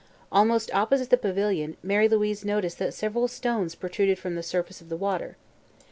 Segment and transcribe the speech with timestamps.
[0.31, 4.89] Almost opposite the pavilion Mary Louise noticed that several stones protruded from the surface of
[4.89, 5.37] the water.